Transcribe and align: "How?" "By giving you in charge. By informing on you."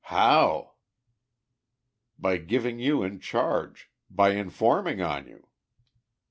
"How?" 0.05 0.71
"By 2.17 2.37
giving 2.37 2.79
you 2.79 3.03
in 3.03 3.19
charge. 3.19 3.91
By 4.09 4.29
informing 4.31 4.99
on 4.99 5.27
you." 5.27 5.47